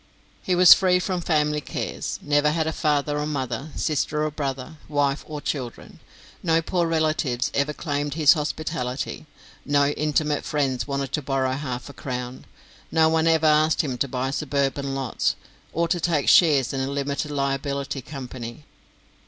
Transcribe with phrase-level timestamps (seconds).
[0.41, 5.23] He was free from family cares never had father or mother, sister or brother, wife
[5.27, 5.99] or children.
[6.41, 9.27] No poor relatives ever claimed his hospitality;
[9.63, 12.45] no intimate friends wanted to borrow half a crown;
[12.91, 15.35] no one ever asked him to buy suburban lots,
[15.71, 18.65] or to take shares in a limited liability company.